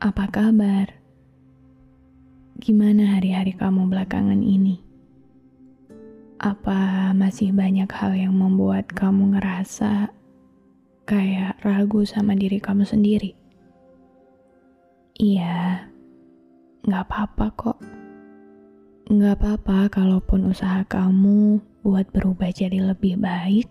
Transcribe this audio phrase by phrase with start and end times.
[0.00, 0.96] apa kabar?
[2.56, 4.80] Gimana hari-hari kamu belakangan ini?
[6.40, 10.08] Apa masih banyak hal yang membuat kamu ngerasa
[11.04, 13.36] kayak ragu sama diri kamu sendiri?
[15.20, 15.84] Iya,
[16.88, 17.78] nggak apa-apa kok.
[19.12, 23.68] Nggak apa-apa kalaupun usaha kamu buat berubah jadi lebih baik,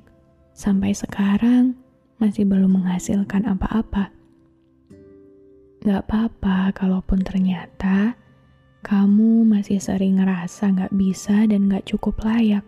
[0.53, 1.73] sampai sekarang
[2.21, 4.18] masih belum menghasilkan apa-apa.
[5.79, 8.19] Gak apa-apa kalaupun ternyata
[8.83, 12.67] kamu masih sering ngerasa gak bisa dan gak cukup layak.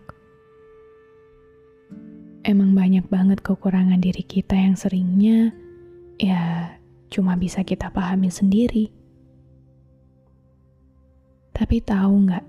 [2.47, 5.51] Emang banyak banget kekurangan diri kita yang seringnya
[6.15, 6.73] ya
[7.11, 8.87] cuma bisa kita pahami sendiri.
[11.51, 12.47] Tapi tahu nggak?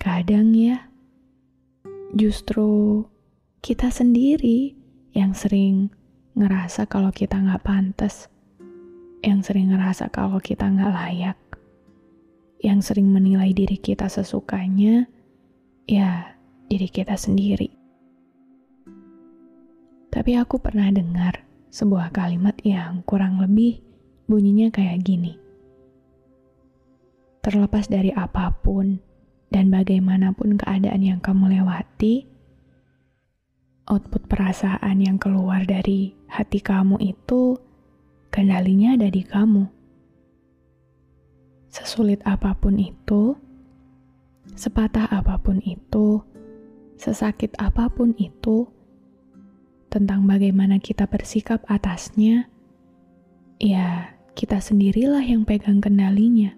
[0.00, 0.90] Kadang ya,
[2.16, 3.04] justru
[3.60, 4.74] kita sendiri
[5.14, 5.92] yang sering
[6.34, 8.31] ngerasa kalau kita nggak pantas
[9.22, 11.38] yang sering ngerasa kalau kita nggak layak,
[12.58, 15.06] yang sering menilai diri kita sesukanya,
[15.86, 16.34] ya
[16.66, 17.70] diri kita sendiri.
[20.12, 21.40] Tapi aku pernah dengar
[21.72, 23.80] sebuah kalimat yang kurang lebih
[24.28, 25.38] bunyinya kayak gini.
[27.42, 29.00] Terlepas dari apa pun
[29.48, 32.28] dan bagaimanapun keadaan yang kamu lewati,
[33.88, 37.56] output perasaan yang keluar dari hati kamu itu
[38.32, 39.68] kendalinya ada di kamu.
[41.68, 43.36] Sesulit apa pun itu,
[44.56, 46.24] sepatah apa pun itu,
[46.96, 48.64] sesakit apa pun itu,
[49.92, 52.48] tentang bagaimana kita bersikap atasnya,
[53.60, 56.56] ya kita sendirilah yang pegang kendalinya.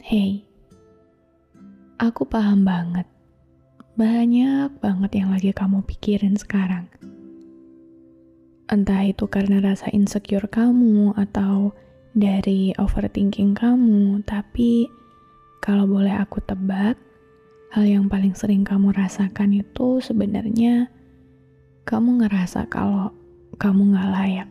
[0.00, 0.48] Hei,
[2.00, 3.04] aku paham banget.
[3.92, 6.88] Banyak banget yang lagi kamu pikirin sekarang.
[8.68, 11.72] Entah itu karena rasa insecure kamu atau
[12.12, 14.84] dari overthinking kamu, tapi
[15.64, 17.00] kalau boleh aku tebak,
[17.72, 20.88] hal yang paling sering kamu rasakan itu sebenarnya
[21.88, 23.12] kamu ngerasa kalau
[23.56, 24.48] kamu gak layak.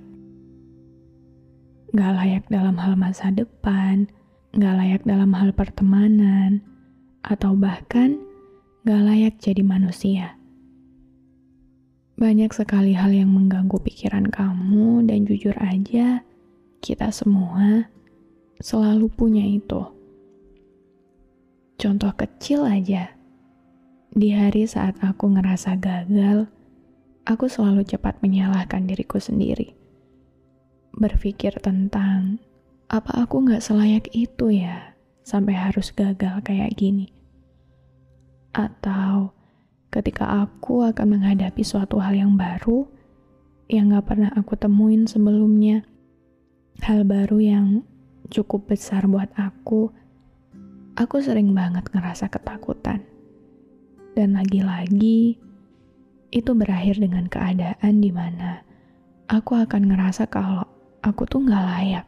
[1.93, 4.09] Gak layak dalam hal masa depan,
[4.57, 6.61] gak layak dalam hal pertemanan,
[7.21, 8.17] atau bahkan
[8.81, 10.36] gak layak jadi manusia.
[12.17, 16.25] Banyak sekali hal yang mengganggu pikiran kamu, dan jujur aja,
[16.81, 17.85] kita semua
[18.57, 19.85] selalu punya itu.
[21.77, 23.13] Contoh kecil aja,
[24.09, 26.49] di hari saat aku ngerasa gagal,
[27.29, 29.77] aku selalu cepat menyalahkan diriku sendiri.
[30.97, 32.41] Berpikir tentang
[32.89, 37.13] apa aku gak selayak itu ya, sampai harus gagal kayak gini.
[38.57, 39.36] Atau
[39.91, 42.87] ketika aku akan menghadapi suatu hal yang baru
[43.67, 45.83] yang gak pernah aku temuin sebelumnya.
[46.79, 47.67] Hal baru yang
[48.31, 49.91] cukup besar buat aku,
[50.95, 53.03] aku sering banget ngerasa ketakutan.
[54.15, 55.37] Dan lagi-lagi,
[56.31, 58.63] itu berakhir dengan keadaan di mana
[59.31, 60.63] aku akan ngerasa kalau
[61.03, 62.07] aku tuh gak layak.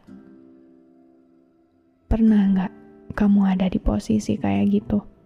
[2.08, 2.74] Pernah gak
[3.20, 5.19] kamu ada di posisi kayak gitu?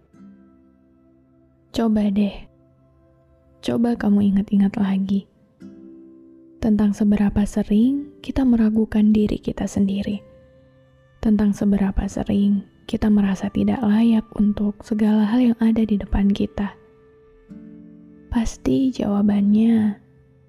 [1.74, 2.30] Coba deh,
[3.58, 5.26] coba kamu ingat-ingat lagi
[6.62, 10.22] tentang seberapa sering kita meragukan diri kita sendiri,
[11.18, 16.78] tentang seberapa sering kita merasa tidak layak untuk segala hal yang ada di depan kita.
[18.30, 19.98] Pasti jawabannya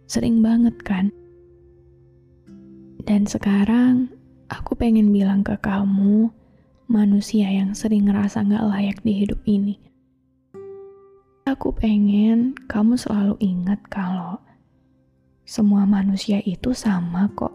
[0.06, 1.10] sering banget, kan?
[3.02, 4.14] Dan sekarang
[4.54, 6.30] aku pengen bilang ke kamu,
[6.86, 9.95] manusia yang sering ngerasa gak layak di hidup ini
[11.46, 14.42] Aku pengen kamu selalu ingat kalau
[15.46, 17.54] semua manusia itu sama kok.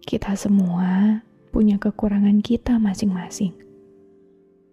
[0.00, 1.20] Kita semua
[1.52, 3.52] punya kekurangan kita masing-masing.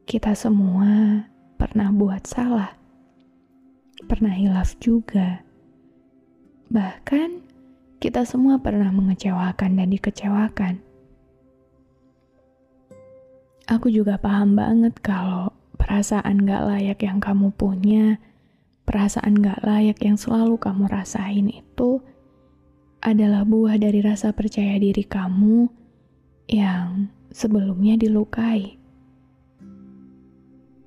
[0.07, 1.27] Kita semua
[1.59, 2.79] pernah buat salah,
[4.07, 5.43] pernah hilaf juga.
[6.71, 7.43] Bahkan
[7.99, 10.79] kita semua pernah mengecewakan dan dikecewakan.
[13.67, 15.50] Aku juga paham banget kalau
[15.81, 18.21] perasaan gak layak yang kamu punya
[18.85, 22.05] perasaan gak layak yang selalu kamu rasain itu
[23.01, 25.65] adalah buah dari rasa percaya diri kamu
[26.45, 28.77] yang sebelumnya dilukai.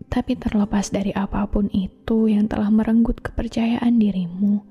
[0.06, 4.62] Tapi terlepas dari apa pun itu yang telah merenggut kepercayaan dirimu,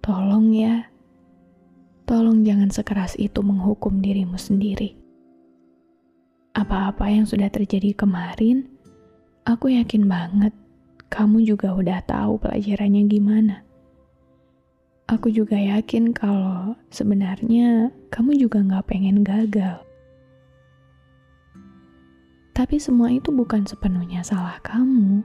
[0.00, 0.88] tolong ya,
[2.08, 4.96] tolong jangan sekeras itu menghukum dirimu sendiri.
[6.56, 8.75] Apa-apa yang sudah terjadi kemarin,
[9.46, 10.50] aku yakin banget
[11.06, 13.62] kamu juga udah tahu pelajarannya gimana.
[15.06, 19.78] Aku juga yakin kalau sebenarnya kamu juga gak pengen gagal.
[22.50, 25.22] Tapi semua itu bukan sepenuhnya salah kamu.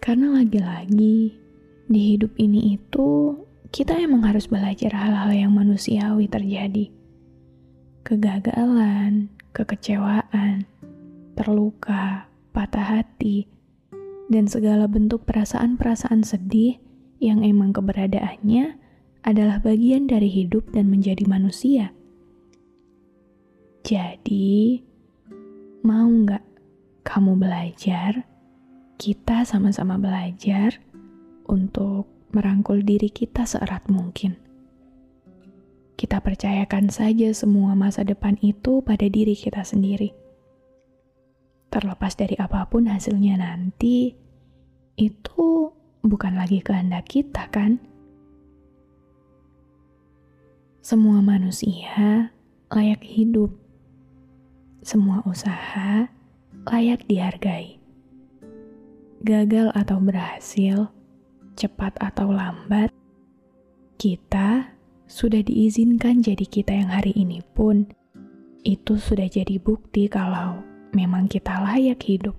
[0.00, 1.36] Karena lagi-lagi,
[1.84, 3.36] di hidup ini itu
[3.68, 6.88] kita emang harus belajar hal-hal yang manusiawi terjadi.
[8.08, 10.64] Kegagalan, kekecewaan,
[11.36, 13.46] terluka, patah hati,
[14.30, 16.78] dan segala bentuk perasaan-perasaan sedih
[17.18, 18.78] yang emang keberadaannya
[19.26, 21.92] adalah bagian dari hidup dan menjadi manusia.
[23.84, 24.80] Jadi,
[25.82, 26.44] mau nggak
[27.02, 28.24] kamu belajar?
[29.00, 30.76] Kita sama-sama belajar
[31.48, 32.06] untuk
[32.36, 34.36] merangkul diri kita seerat mungkin.
[35.96, 40.29] Kita percayakan saja semua masa depan itu pada diri kita sendiri
[41.70, 44.12] terlepas dari apa pun hasilnya nanti,
[44.98, 45.70] itu
[46.02, 47.78] bukan lagi kehendak kita, kan?
[50.82, 52.34] Semua manusia
[52.74, 53.54] layak hidup,
[54.82, 56.10] semua usaha
[56.66, 57.78] layak dihargai.
[59.20, 60.88] Gagal atau berhasil,
[61.54, 62.88] cepat atau lambat,
[64.00, 64.72] kita
[65.04, 67.84] sudah diizinkan jadi kita yang hari ini pun.
[68.64, 72.36] Itu sudah jadi bukti kalau memang kita layak hidup.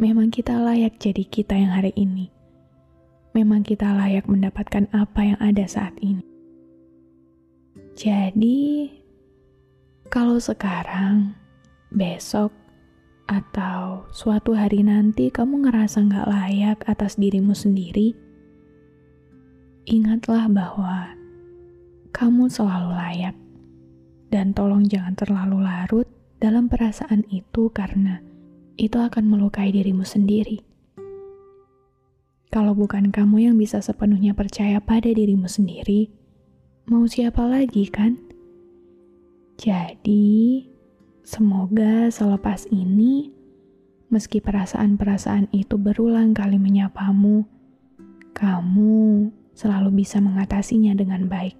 [0.00, 2.32] Memang kita layak jadi kita yang hari ini.
[3.32, 6.24] Memang kita layak mendapatkan apa yang ada saat ini.
[7.96, 8.88] Jadi,
[10.08, 11.36] kalau sekarang,
[11.92, 12.52] besok,
[13.30, 18.12] atau suatu hari nanti kamu ngerasa nggak layak atas dirimu sendiri,
[19.88, 21.14] ingatlah bahwa
[22.12, 23.36] kamu selalu layak.
[24.32, 26.08] Dan tolong jangan terlalu larut
[26.42, 28.18] dalam perasaan itu karena
[28.74, 30.58] itu akan melukai dirimu sendiri.
[32.50, 36.10] Kalau bukan kamu yang bisa sepenuhnya percaya pada dirimu sendiri,
[36.90, 38.18] mau siapa lagi kan?
[39.54, 40.66] Jadi,
[41.22, 43.30] semoga selepas ini,
[44.10, 47.46] meski perasaan-perasaan itu berulang kali menyapamu,
[48.34, 51.54] kamu selalu bisa mengatasinya dengan baik.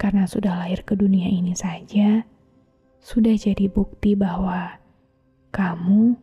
[0.00, 2.24] Karena sudah lahir ke dunia ini saja,
[3.06, 4.82] sudah jadi bukti bahwa
[5.54, 6.18] kamu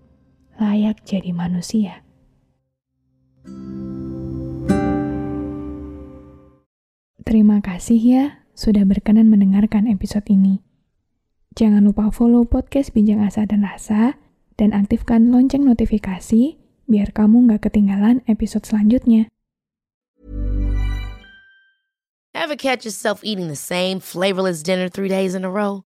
[0.59, 2.03] layak jadi manusia.
[7.23, 10.59] Terima kasih ya sudah berkenan mendengarkan episode ini.
[11.55, 14.19] Jangan lupa follow podcast Bincang Asa dan Rasa
[14.59, 16.59] dan aktifkan lonceng notifikasi
[16.91, 19.31] biar kamu nggak ketinggalan episode selanjutnya.
[22.35, 25.87] Ever catch yourself eating the same flavorless dinner three days in a row?